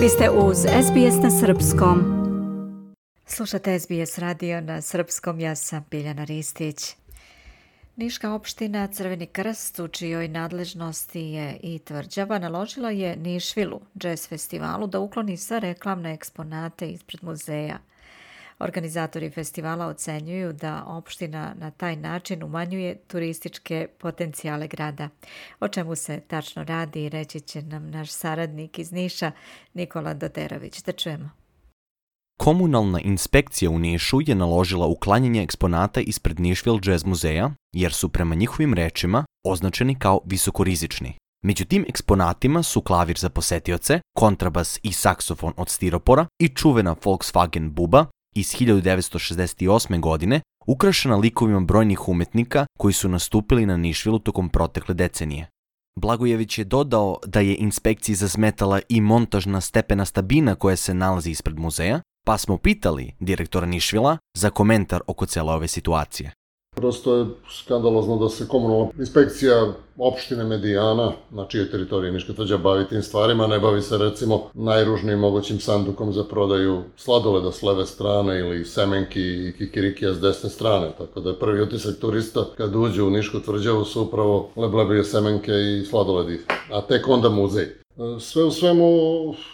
Vi 0.00 0.08
ste 0.08 0.30
uz 0.30 0.56
SBS 0.58 1.22
na 1.22 1.30
Srpskom. 1.30 1.98
Slušate 3.26 3.78
SBS 3.78 4.18
radio 4.18 4.60
na 4.60 4.80
Srpskom, 4.80 5.40
ja 5.40 5.54
sam 5.54 5.84
Biljana 5.90 6.24
Ristić. 6.24 6.96
Niška 7.96 8.32
opština 8.32 8.86
Crveni 8.86 9.26
krst 9.26 9.78
u 9.78 9.88
čijoj 9.88 10.28
nadležnosti 10.28 11.20
je 11.20 11.56
i 11.62 11.78
tvrđava 11.78 12.38
naložila 12.38 12.90
je 12.90 13.16
Nišvilu, 13.16 13.80
jazz 13.94 14.28
festivalu, 14.28 14.86
da 14.86 15.00
ukloni 15.00 15.36
sve 15.36 15.60
reklamne 15.60 16.14
eksponate 16.14 16.90
ispred 16.90 17.24
muzeja. 17.24 17.78
Organizatori 18.60 19.30
festivala 19.30 19.86
ocenjuju 19.86 20.52
da 20.52 20.84
opština 20.86 21.54
na 21.58 21.70
taj 21.70 21.96
način 21.96 22.42
umanjuje 22.42 22.96
turističke 23.06 23.88
potencijale 23.98 24.68
grada. 24.68 25.08
O 25.60 25.68
čemu 25.68 25.96
se 25.96 26.20
tačno 26.20 26.64
radi 26.64 27.08
reći 27.08 27.40
će 27.40 27.62
nam 27.62 27.90
naš 27.90 28.10
saradnik 28.10 28.78
iz 28.78 28.92
Niša 28.92 29.32
Nikola 29.74 30.14
Doterović. 30.14 30.82
Da 30.82 30.92
čujemo. 30.92 31.30
Komunalna 32.40 33.00
inspekcija 33.00 33.70
u 33.70 33.78
Nišu 33.78 34.18
je 34.26 34.34
naložila 34.34 34.86
uklanjanje 34.86 35.42
eksponata 35.42 36.00
ispred 36.00 36.40
Nišville 36.40 36.80
Jazz 36.84 37.04
muzeja, 37.04 37.50
jer 37.72 37.92
su 37.92 38.08
prema 38.08 38.34
njihovim 38.34 38.74
rečima 38.74 39.24
označeni 39.44 39.94
kao 39.94 40.20
visokorizični. 40.24 41.14
Među 41.44 41.64
tim 41.64 41.84
eksponatima 41.88 42.62
su 42.62 42.80
klavir 42.80 43.18
za 43.18 43.28
posetioce, 43.28 44.00
kontrabas 44.16 44.78
i 44.82 44.92
saksofon 44.92 45.52
od 45.56 45.68
stiropora 45.68 46.26
i 46.38 46.48
čuvena 46.48 46.94
Volkswagen 47.04 47.70
buba 47.70 48.06
iz 48.34 48.46
1968. 48.54 50.00
godine, 50.00 50.40
ukrašena 50.66 51.16
likovima 51.16 51.60
brojnih 51.60 52.08
umetnika 52.08 52.66
koji 52.78 52.94
su 52.94 53.08
nastupili 53.08 53.66
na 53.66 53.76
Nišvilu 53.76 54.18
tokom 54.18 54.48
protekle 54.48 54.94
decenije. 54.94 55.48
Blagojević 56.00 56.58
je 56.58 56.64
dodao 56.64 57.18
da 57.26 57.40
je 57.40 57.56
inspekciji 57.56 58.14
zasmetala 58.14 58.80
i 58.88 59.00
montažna 59.00 59.60
stepena 59.60 60.04
stabina 60.04 60.54
koja 60.54 60.76
se 60.76 60.94
nalazi 60.94 61.30
ispred 61.30 61.58
muzeja, 61.58 62.00
pa 62.26 62.38
smo 62.38 62.58
pitali 62.58 63.14
direktora 63.20 63.66
Nišvila 63.66 64.18
za 64.36 64.50
komentar 64.50 65.02
oko 65.06 65.26
cele 65.26 65.52
ove 65.52 65.68
situacije. 65.68 66.32
Prosto 66.80 67.16
je 67.16 67.26
skandalozno 67.50 68.16
da 68.16 68.28
se 68.28 68.48
komunalna 68.48 68.90
inspekcija 68.98 69.72
opštine 69.98 70.44
Medijana, 70.44 71.12
na 71.30 71.46
čijoj 71.46 71.70
teritoriji 71.70 72.12
Niška 72.12 72.32
tvrđa 72.32 72.56
bavi 72.56 72.88
tim 72.88 73.02
stvarima, 73.02 73.46
ne 73.46 73.58
bavi 73.58 73.82
se 73.82 73.98
recimo 73.98 74.50
najružnijim 74.54 75.18
mogućim 75.18 75.60
sandukom 75.60 76.12
za 76.12 76.24
prodaju 76.24 76.82
sladoleda 76.96 77.52
s 77.52 77.62
leve 77.62 77.86
strane 77.86 78.38
ili 78.38 78.64
semenki 78.64 79.20
i 79.20 79.52
kikirikija 79.58 80.14
s 80.14 80.20
desne 80.20 80.50
strane. 80.50 80.92
Tako 80.98 81.20
da 81.20 81.30
je 81.30 81.38
prvi 81.38 81.62
utisak 81.62 81.96
turista 82.00 82.44
kad 82.56 82.76
uđu 82.76 83.06
u 83.06 83.10
Nišku 83.10 83.40
tvrđavu 83.40 83.84
su 83.84 84.02
upravo 84.02 84.50
leblebije 84.56 85.04
semenke 85.04 85.52
i 85.52 85.84
sladoledi, 85.84 86.40
a 86.72 86.80
tek 86.80 87.08
onda 87.08 87.28
muzej. 87.28 87.66
Sve 88.20 88.44
u 88.44 88.50
svemu, 88.50 88.88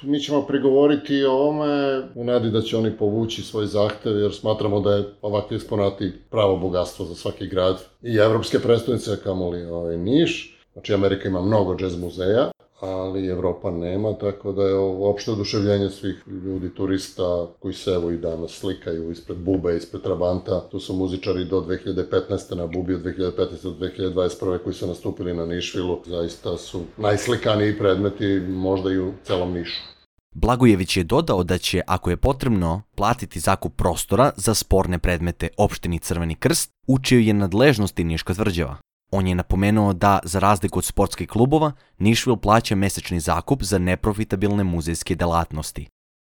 mi 0.03 0.21
ćemo 0.21 0.47
prigovoriti 0.47 1.25
o 1.25 1.33
ovome 1.33 2.03
u 2.15 2.25
nadi 2.25 2.51
da 2.51 2.63
će 2.63 2.77
oni 2.77 2.97
povući 2.97 3.43
svoj 3.43 3.67
zahtev, 3.67 4.19
jer 4.19 4.35
smatramo 4.35 4.81
da 4.81 4.95
je 4.95 5.05
ovakvi 5.23 5.57
eksponati 5.57 6.13
pravo 6.31 6.57
bogatstvo 6.57 7.07
za 7.07 7.15
svaki 7.15 7.47
grad 7.47 7.83
i 8.03 8.17
evropske 8.17 8.59
predstavnice, 8.59 9.17
kamoli 9.25 9.65
ovaj, 9.65 9.97
Niš. 9.97 10.59
Znači, 10.73 10.95
Amerika 10.95 11.29
ima 11.29 11.41
mnogo 11.43 11.77
džez 11.77 12.01
muzeja, 12.01 12.51
ali 12.81 13.27
Evropa 13.27 13.71
nema, 13.71 14.13
tako 14.13 14.53
da 14.53 14.63
je 14.63 14.75
ovo 14.75 15.11
opšte 15.11 15.31
oduševljenje 15.31 15.91
svih 15.91 16.23
ljudi, 16.27 16.75
turista 16.75 17.47
koji 17.61 17.75
se 17.75 17.91
evo 17.91 18.11
i 18.11 18.17
danas 18.17 18.51
slikaju 18.51 19.11
ispred 19.11 19.39
Bube, 19.39 19.77
ispred 19.77 20.03
Trabanta. 20.03 20.69
Tu 20.71 20.81
su 20.81 20.95
muzičari 20.95 21.45
do 21.45 21.61
2015. 21.61 22.55
na 22.55 22.67
Bubi 22.67 22.95
od 22.95 23.03
2015. 23.03 23.63
do 23.63 23.87
2021. 23.87 24.59
koji 24.59 24.75
su 24.75 24.87
nastupili 24.87 25.35
na 25.35 25.47
Nišvilu. 25.47 26.01
Zaista 26.07 26.57
su 26.57 26.83
najslikaniji 26.97 27.79
predmeti 27.79 28.41
možda 28.49 28.93
i 28.93 28.99
u 28.99 29.13
celom 29.25 29.53
Nišu. 29.53 29.97
Blagojević 30.35 30.97
je 30.97 31.05
dodao 31.05 31.45
da 31.45 31.59
će, 31.59 31.81
ako 31.87 32.11
je 32.11 32.17
potrebno, 32.17 32.83
platiti 32.95 33.41
zakup 33.41 33.77
prostora 33.77 34.33
za 34.37 34.55
sporne 34.55 34.99
predmete 34.99 35.49
opštini 35.57 35.99
Crveni 35.99 36.35
krst, 36.35 36.71
u 36.87 36.99
čijoj 36.99 37.27
je 37.27 37.35
nadležnosti 37.35 38.05
Niška 38.05 38.35
tvrđava. 38.35 38.77
On 39.11 39.27
je 39.27 39.35
napomenuo 39.35 39.93
da, 39.93 40.19
za 40.25 40.39
razliku 40.39 40.79
od 40.79 40.85
sportskih 40.85 41.29
klubova, 41.29 41.73
Nišvil 41.99 42.37
plaća 42.37 42.75
mesečni 42.75 43.21
zakup 43.21 43.63
za 43.63 43.79
neprofitabilne 43.79 44.65
muzejske 44.65 45.15
delatnosti. 45.15 45.87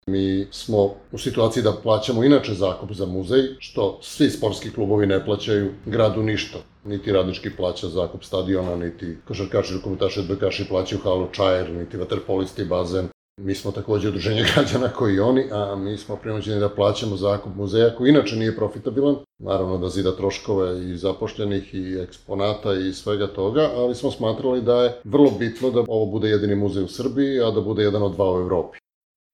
Mi 0.07 0.47
smo 0.51 0.93
u 1.11 1.17
situaciji 1.17 1.63
da 1.63 1.73
plaćamo 1.83 2.23
inače 2.23 2.53
zakup 2.53 2.91
za 2.91 3.05
muzej, 3.05 3.41
što 3.59 3.99
svi 4.01 4.29
sportski 4.29 4.71
klubovi 4.71 5.07
ne 5.07 5.25
plaćaju 5.25 5.71
gradu 5.85 6.23
ništa. 6.23 6.57
Niti 6.83 7.11
radnički 7.11 7.49
plaća 7.57 7.87
zakup 7.87 8.23
stadiona, 8.23 8.75
niti 8.75 9.17
košarkaši, 9.27 9.73
rukometaši, 9.73 10.19
odbojkaši 10.19 10.67
plaćaju 10.69 11.01
halu 11.03 11.27
Čajer, 11.31 11.71
niti 11.71 11.97
vaterpolisti 11.97 12.65
bazen. 12.65 13.07
Mi 13.41 13.55
smo 13.55 13.71
takođe 13.71 14.07
udruženje 14.07 14.45
građana 14.55 14.87
koji 14.87 15.19
oni, 15.19 15.43
a 15.51 15.75
mi 15.75 15.97
smo 15.97 16.15
prinuđeni 16.15 16.59
da 16.59 16.69
plaćamo 16.69 17.15
zakup 17.15 17.55
muzeja 17.55 17.95
koji 17.95 18.09
inače 18.09 18.35
nije 18.35 18.55
profitabilan. 18.55 19.15
Naravno 19.39 19.77
da 19.77 19.89
zida 19.89 20.15
troškove 20.15 20.91
i 20.91 20.97
zapošljenih 20.97 21.73
i 21.73 21.97
eksponata 22.03 22.73
i 22.73 22.93
svega 22.93 23.27
toga, 23.27 23.69
ali 23.75 23.95
smo 23.95 24.11
smatrali 24.11 24.61
da 24.61 24.83
je 24.83 25.01
vrlo 25.03 25.31
bitno 25.39 25.71
da 25.71 25.83
ovo 25.87 26.05
bude 26.05 26.29
jedini 26.29 26.55
muzej 26.55 26.83
u 26.83 26.87
Srbiji, 26.87 27.41
a 27.41 27.51
da 27.51 27.61
bude 27.61 27.83
jedan 27.83 28.03
od 28.03 28.15
dva 28.15 28.33
u 28.33 28.39
Evropi. 28.39 28.77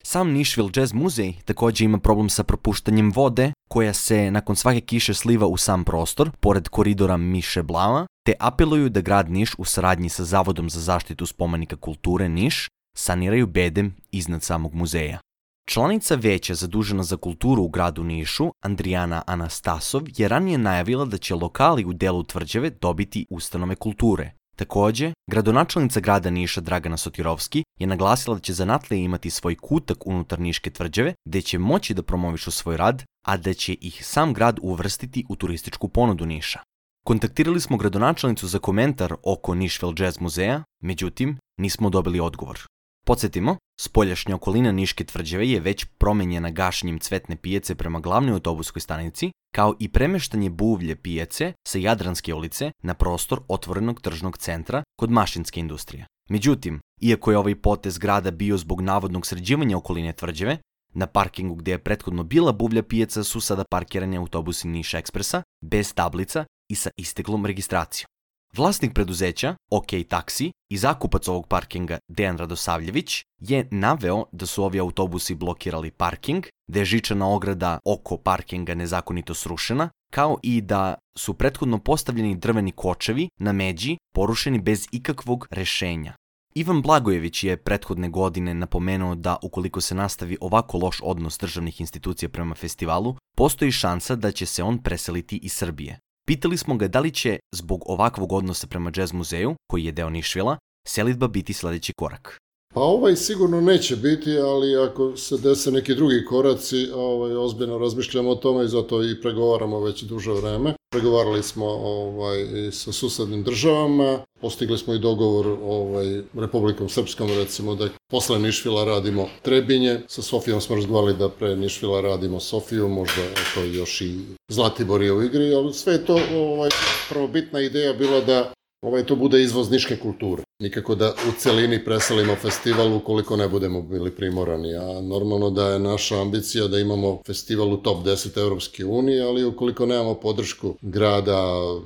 Sam 0.03 0.31
Nišville 0.31 0.69
Jazz 0.75 0.94
muzej 0.94 1.34
takođe 1.45 1.85
ima 1.85 1.97
problem 1.97 2.29
sa 2.29 2.44
propuštanjem 2.44 3.11
vode, 3.16 3.51
koja 3.69 3.94
se 3.94 4.31
nakon 4.31 4.56
svake 4.56 4.81
kiše 4.81 5.13
sliva 5.13 5.47
u 5.47 5.57
sam 5.57 5.84
prostor, 5.84 6.31
pored 6.40 6.69
koridora 6.69 7.17
Miše 7.17 7.63
Blava, 7.63 8.06
te 8.25 8.34
apeluju 8.40 8.90
da 8.90 9.01
grad 9.01 9.29
Niš 9.29 9.56
u 9.57 9.66
saradnji 9.66 10.09
sa 10.09 10.23
Zavodom 10.23 10.69
za 10.69 10.79
zaštitu 10.79 11.25
spomenika 11.25 11.75
kulture 11.75 12.29
Niš 12.29 12.67
saniraju 12.97 13.47
bedem 13.47 13.96
iznad 14.12 14.44
samog 14.44 14.74
muzeja. 14.74 15.19
Članica 15.68 16.16
veća 16.16 16.56
zadužena 16.56 17.03
za 17.03 17.18
kulturu 17.18 17.63
u 17.63 17.69
gradu 17.69 18.03
Nišu, 18.03 18.52
Andrijana 18.63 19.24
Anastasov, 19.28 20.03
je 20.18 20.28
ranije 20.28 20.57
najavila 20.57 21.06
da 21.06 21.18
će 21.18 21.35
lokali 21.35 21.85
u 21.85 21.94
delu 21.94 22.24
tvrđave 22.24 22.69
dobiti 22.69 23.25
ustanove 23.29 23.75
kulture. 23.75 24.31
Takođe, 24.56 25.13
gradonačelnica 25.29 26.00
grada 26.00 26.29
Niša 26.29 26.62
Dragana 26.62 26.97
Sotirovski 26.97 27.63
je 27.79 27.88
naglasila 27.88 28.35
da 28.35 28.41
će 28.41 28.53
zanatlije 28.53 29.03
imati 29.03 29.29
svoj 29.29 29.56
kutak 29.56 30.08
unutar 30.08 30.40
Niške 30.40 30.69
tvrđave, 30.69 31.13
gde 31.25 31.41
će 31.41 31.59
moći 31.59 31.94
da 31.94 32.03
promovišu 32.03 32.52
svoj 32.52 32.78
rad, 32.78 33.03
a 33.28 33.38
da 33.38 33.53
će 33.53 33.73
ih 33.73 34.06
sam 34.06 34.34
grad 34.34 34.59
uvrstiti 34.62 35.25
u 35.29 35.35
turističku 35.35 35.88
ponudu 35.88 36.25
Niša. 36.25 36.59
Kontaktirali 37.06 37.62
smo 37.62 37.78
gradonačelnicu 37.78 38.47
za 38.47 38.59
komentar 38.59 39.16
oko 39.23 39.56
Nišvel 39.56 39.94
Jazz 39.97 40.19
muzeja, 40.19 40.63
međutim, 40.84 41.38
nismo 41.58 41.90
dobili 41.90 42.19
odgovor. 42.19 42.59
Podsjetimo, 43.06 43.57
spoljašnja 43.79 44.35
okolina 44.35 44.72
Niške 44.72 45.03
tvrđave 45.03 45.50
je 45.50 45.59
već 45.59 45.85
promenjena 45.97 46.50
gašenjem 46.50 47.00
cvetne 47.00 47.35
pijace 47.35 47.75
prema 47.75 48.00
glavnoj 48.00 48.34
autobuskoj 48.34 48.81
stanici, 48.81 49.31
kao 49.56 49.75
i 49.79 49.89
premeštanje 49.89 50.50
buvlje 50.50 50.95
pijace 50.95 51.53
sa 51.67 51.78
Jadranske 51.78 52.34
ulice 52.34 52.72
na 52.84 52.94
prostor 52.94 53.41
otvorenog 53.47 54.01
tržnog 54.01 54.38
centra 54.38 54.84
kod 55.00 55.11
mašinske 55.11 55.59
industrije. 55.59 56.06
Međutim, 56.29 56.79
iako 57.01 57.31
je 57.31 57.38
ovaj 57.38 57.56
potez 57.56 57.97
grada 57.97 58.31
bio 58.31 58.57
zbog 58.57 58.81
navodnog 58.81 59.25
sređivanja 59.25 59.78
okoline 59.78 60.13
tvrđave, 60.13 60.57
na 60.94 61.07
parkingu 61.07 61.56
gde 61.56 61.72
je 61.72 61.84
prethodno 61.84 62.23
bila 62.23 62.51
buvlja 62.51 62.84
pijaca 62.84 63.23
su 63.23 63.41
sada 63.41 63.63
parkirani 63.72 64.17
autobusi 64.17 64.67
Niša 64.67 64.97
Ekspresa, 64.97 65.44
bez 65.61 65.94
tablica 65.94 66.45
i 66.72 66.75
sa 66.75 66.90
isteklom 66.97 67.45
registracijom. 67.45 68.10
Vlasnik 68.57 68.94
preduzeća, 68.94 69.56
OK 69.69 69.88
Taksi, 70.09 70.51
i 70.69 70.78
zakupac 70.78 71.28
ovog 71.28 71.47
parkinga 71.47 72.00
Dejan 72.07 72.38
Radosavljević 72.38 73.23
je 73.39 73.67
naveo 73.72 74.25
da 74.31 74.45
su 74.45 74.63
ovi 74.63 74.79
autobusi 74.79 75.35
blokirali 75.35 75.91
parking, 75.91 76.45
da 76.67 76.79
je 76.79 76.85
žičana 76.85 77.29
ograda 77.29 77.79
oko 77.85 78.17
parkinga 78.17 78.75
nezakonito 78.75 79.34
srušena, 79.34 79.90
kao 80.13 80.38
i 80.44 80.61
da 80.61 80.95
su 81.17 81.34
prethodno 81.34 81.79
postavljeni 81.79 82.35
drveni 82.35 82.72
kočevi 82.72 83.29
na 83.40 83.51
međi 83.51 83.97
porušeni 84.16 84.59
bez 84.59 84.88
ikakvog 84.91 85.47
rešenja. 85.51 86.14
Ivan 86.55 86.81
Blagojević 86.81 87.43
je 87.43 87.58
prethodne 87.58 88.09
godine 88.09 88.53
napomenuo 88.53 89.16
da 89.16 89.37
ukoliko 89.41 89.81
se 89.81 89.96
nastavi 89.96 90.37
ovako 90.41 90.78
loš 90.78 90.99
odnos 91.03 91.37
državnih 91.37 91.81
institucija 91.81 92.29
prema 92.29 92.55
festivalu, 92.55 93.16
postoji 93.37 93.72
šansa 93.72 94.16
da 94.16 94.31
će 94.31 94.46
se 94.46 94.64
on 94.64 94.78
preseliti 94.78 95.37
iz 95.37 95.53
Srbije. 95.53 95.99
Pitali 96.28 96.58
smo 96.58 96.78
ga 96.78 96.88
da 96.88 97.00
li 97.00 97.12
će, 97.12 97.40
zbog 97.56 97.84
ovakvog 97.85 98.32
odnosa 98.34 98.68
prema 98.68 98.91
jazz 98.96 99.14
muzeju, 99.14 99.56
koji 99.68 99.84
je 99.84 99.91
deo 99.91 100.09
Nišvila, 100.09 100.58
selitba 100.88 101.28
biti 101.28 101.53
sledeći 101.53 101.94
korak. 101.94 102.38
Pa 102.73 102.82
ovaj 102.82 103.16
sigurno 103.16 103.62
neće 103.62 103.96
biti, 103.96 104.38
ali 104.38 104.76
ako 104.76 105.18
se 105.18 105.38
dese 105.38 105.72
neki 105.72 105.96
drugi 105.96 106.26
koraci, 106.26 106.88
ovaj, 106.96 107.35
ozbiljno 107.35 107.78
razmišljamo 107.78 108.29
o 108.29 108.35
tome 108.35 108.66
i 108.66 108.68
zato 108.68 109.03
i 109.03 109.22
pregovaramo 109.22 109.79
već 109.79 110.03
duže 110.03 110.32
vreme. 110.32 110.73
Pregovarali 110.91 111.43
smo 111.43 111.66
ovaj, 111.66 112.46
sa 112.72 112.91
susednim 112.91 113.43
državama, 113.43 114.20
postigli 114.41 114.78
smo 114.78 114.93
i 114.93 114.99
dogovor 114.99 115.47
ovaj, 115.64 116.22
Republikom 116.34 116.90
Srpskom, 116.90 117.29
recimo 117.29 117.76
da 117.76 117.90
posle 118.09 118.40
Nišvila 118.40 118.84
radimo 118.84 119.29
Trebinje, 119.41 119.99
sa 120.08 120.22
Sofijom 120.22 120.61
smo 120.61 120.76
razgovarali 120.76 121.14
da 121.14 121.29
pre 121.29 121.55
Nišvila 121.55 122.02
radimo 122.02 122.40
Sofiju, 122.40 122.88
možda 122.88 123.22
to 123.53 123.64
još 123.64 124.02
i 124.02 124.20
Zlatibor 124.49 125.02
je 125.02 125.14
u 125.14 125.23
igri, 125.23 125.53
ali 125.53 125.73
sve 125.73 126.05
to 126.05 126.20
ovaj, 126.35 126.70
prvobitna 127.09 127.61
ideja 127.61 127.94
bila 127.94 128.22
da 128.22 128.52
ovaj 128.81 129.05
to 129.05 129.16
bude 129.16 129.41
izvoz 129.41 129.72
niške 129.72 129.97
kulture. 129.97 130.43
Nikako 130.59 130.95
da 130.95 131.13
u 131.29 131.31
celini 131.37 131.85
preselimo 131.85 132.35
festival 132.35 132.95
ukoliko 132.95 133.37
ne 133.37 133.47
budemo 133.47 133.81
bili 133.81 134.11
primorani, 134.11 134.75
a 134.75 135.01
normalno 135.01 135.49
da 135.49 135.67
je 135.67 135.79
naša 135.79 136.22
ambicija 136.22 136.67
da 136.67 136.79
imamo 136.79 137.22
festival 137.25 137.73
u 137.73 137.78
top 137.78 138.05
10 138.05 138.39
Evropske 138.39 138.85
unije, 138.85 139.23
ali 139.23 139.45
ukoliko 139.45 139.85
nemamo 139.85 140.13
podršku 140.13 140.75
grada, 140.81 141.43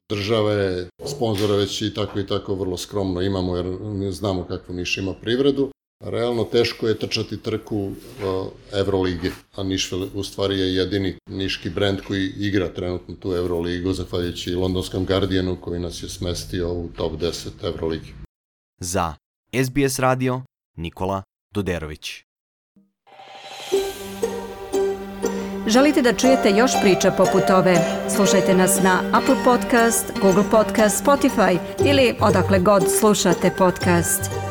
države, 0.09 0.87
sponzora 1.05 1.55
već 1.55 1.81
i 1.81 1.93
tako 1.93 2.19
i 2.19 2.27
tako 2.27 2.55
vrlo 2.55 2.77
skromno 2.77 3.21
imamo 3.21 3.57
jer 3.57 3.65
znamo 4.11 4.43
kakvu 4.43 4.75
Niš 4.75 4.97
ima 4.97 5.13
privredu, 5.13 5.69
realno 6.05 6.43
teško 6.43 6.87
je 6.87 6.99
trčati 6.99 7.37
trku 7.37 7.77
uh, 7.77 7.93
Evrolige, 8.73 9.31
a 9.55 9.63
Nišvel 9.63 10.07
u 10.13 10.23
stvari 10.23 10.59
je 10.59 10.75
jedini 10.75 11.15
niški 11.29 11.69
brend 11.69 12.01
koji 12.01 12.33
igra 12.37 12.69
trenutno 12.69 13.15
tu 13.15 13.33
Evroligu, 13.33 13.93
zahvaljujući 13.93 14.55
londonskom 14.55 15.05
Guardianu 15.05 15.57
koji 15.61 15.79
nas 15.79 16.03
je 16.03 16.09
smestio 16.09 16.73
u 16.73 16.89
top 16.95 17.11
10 17.13 17.49
Evrolige. 17.63 18.07
Za 18.79 19.13
SBS 19.65 19.99
radio 19.99 20.41
Nikola 20.77 21.23
Doderović. 21.53 22.25
Želite 25.67 26.01
da 26.01 26.13
čujete 26.13 26.49
još 26.49 26.71
priča 26.81 27.11
poput 27.11 27.49
ove? 27.49 27.75
Slušajte 28.15 28.53
nas 28.53 28.83
na 28.83 29.01
Apple 29.13 29.35
Podcast, 29.43 30.11
Google 30.21 30.43
Podcast, 30.51 31.05
Spotify 31.05 31.57
ili 31.85 32.15
odakle 32.21 32.59
god 32.59 32.83
slušate 32.99 33.51
podcast. 33.57 34.44